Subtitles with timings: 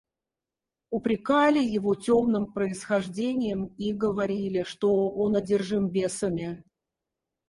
[0.89, 6.63] Упрекали его темным происхождением и говорили, что он одержим бесами.